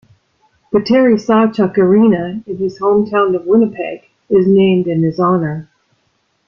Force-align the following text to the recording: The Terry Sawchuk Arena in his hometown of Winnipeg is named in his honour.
The 0.71 0.81
Terry 0.81 1.13
Sawchuk 1.13 1.77
Arena 1.77 2.41
in 2.47 2.57
his 2.57 2.79
hometown 2.79 3.35
of 3.35 3.45
Winnipeg 3.45 4.05
is 4.29 4.47
named 4.47 4.87
in 4.87 5.03
his 5.03 5.19
honour. 5.19 5.69